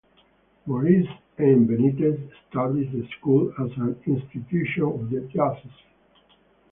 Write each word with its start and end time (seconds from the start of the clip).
Maurice 0.65 1.11
M. 1.37 1.67
Benitez, 1.67 2.17
established 2.43 2.91
the 2.91 3.07
School 3.19 3.53
as 3.63 3.69
an 3.77 3.95
institution 4.07 4.81
of 4.81 5.11
the 5.11 5.19
Diocese. 5.31 5.69